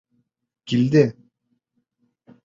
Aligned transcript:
Килде! 0.71 1.03